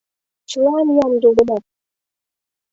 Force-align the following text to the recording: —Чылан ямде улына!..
—Чылан 0.49 0.87
ямде 1.05 1.25
улына!.. 1.31 1.57